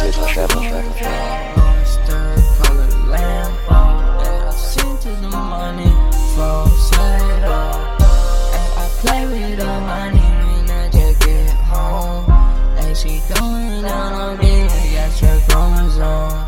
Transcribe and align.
I'm 0.00 0.04
I'm 0.04 0.14
I'm 0.14 0.28
strapped. 0.28 1.56
Monster 1.56 2.34
color 2.62 2.86
Lambo. 3.10 3.80
And 4.22 4.44
I 4.44 4.50
sent 4.52 5.00
to 5.02 5.10
the 5.10 5.28
money 5.28 5.90
from 6.34 6.70
side 6.78 7.42
up. 7.42 8.00
And 8.54 8.78
I 8.78 8.88
play 9.00 9.26
with 9.26 9.58
the 9.58 9.64
money 9.66 10.20
when 10.20 10.70
I 10.70 10.88
just 10.90 11.18
get 11.26 11.50
home. 11.50 12.30
And 12.78 12.96
she 12.96 13.20
going 13.34 13.82
down 13.82 14.12
on 14.12 14.38
me, 14.38 14.62
I 14.62 14.92
got 14.94 15.20
your 15.20 15.40
chromosome. 15.48 16.46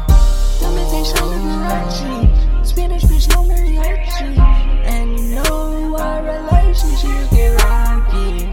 Diamonds 0.60 0.92
ain't 0.94 1.06
shining 1.08 1.42
Versace. 1.66 2.66
Spanish 2.66 3.02
bitch, 3.02 3.28
no 3.30 3.42
mariachi. 3.42 4.38
And 4.86 5.18
you 5.18 5.34
know 5.34 5.96
our 5.98 6.22
relationship 6.22 7.30
get 7.32 7.60
rocky. 7.64 8.46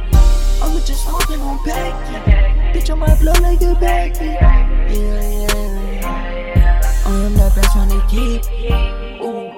I'm 0.60 0.74
just 0.84 1.04
smoking 1.06 1.42
on 1.42 1.64
Becky. 1.64 2.18
Bitch, 2.74 2.90
I 2.90 2.96
might 2.96 3.20
blow 3.20 3.34
like 3.34 3.62
a 3.62 3.76
Becky. 3.76 4.77
Yeah, 4.90 5.22
yeah. 5.44 7.04
I 7.06 7.12
am 7.26 7.34
the 7.34 7.52
best 7.56 7.76
one 7.76 7.90
to 7.90 8.02
keep. 8.10 8.44
Ooh, 9.22 9.52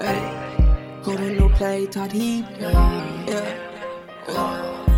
hey. 0.00 0.42
Go 1.02 1.16
to 1.16 1.30
no 1.38 1.48
play, 1.48 1.86
Todd 1.86 2.12
Heap. 2.12 2.46
Yeah, 2.60 3.24
yeah. 4.28 4.91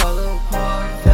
fall 0.00 0.18
apart. 0.18 1.09